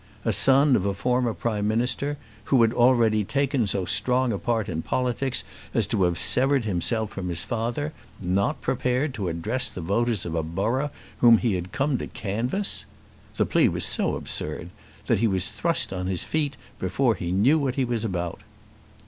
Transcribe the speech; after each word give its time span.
A 0.25 0.33
son 0.33 0.75
of 0.75 0.83
a 0.87 0.95
former 0.95 1.31
Prime 1.31 1.67
Minister 1.67 2.17
who 2.45 2.59
had 2.63 2.73
already 2.73 3.23
taken 3.23 3.67
so 3.67 3.85
strong 3.85 4.33
a 4.33 4.39
part 4.39 4.67
in 4.67 4.81
politics 4.81 5.43
as 5.75 5.85
to 5.85 6.01
have 6.05 6.17
severed 6.17 6.65
himself 6.65 7.11
from 7.11 7.29
his 7.29 7.43
father, 7.45 7.93
not 8.19 8.61
prepared 8.61 9.13
to 9.13 9.27
address 9.29 9.67
the 9.69 9.79
voters 9.79 10.25
of 10.25 10.33
a 10.33 10.41
borough 10.41 10.89
whom 11.19 11.37
he 11.37 11.53
had 11.53 11.71
come 11.71 11.99
to 11.99 12.07
canvass! 12.07 12.85
The 13.35 13.45
plea 13.45 13.69
was 13.69 13.83
so 13.85 14.15
absurd, 14.15 14.71
that 15.05 15.19
he 15.19 15.27
was 15.27 15.49
thrust 15.49 15.93
on 15.93 16.05
to 16.05 16.09
his 16.13 16.23
feet 16.23 16.57
before 16.79 17.13
he 17.13 17.31
knew 17.31 17.59
what 17.59 17.75
he 17.75 17.85
was 17.85 18.03
about. 18.03 18.39